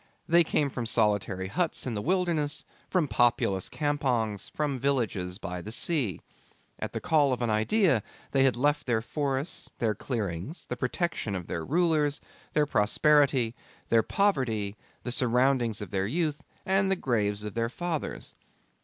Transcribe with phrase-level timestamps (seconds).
[0.27, 5.71] They came from solitary huts in the wilderness, from populous campongs, from villages by the
[5.71, 6.21] sea.
[6.79, 8.01] At the call of an idea
[8.31, 12.19] they had left their forests, their clearings, the protection of their rulers,
[12.53, 13.53] their prosperity,
[13.89, 18.33] their poverty, the surroundings of their youth and the graves of their fathers.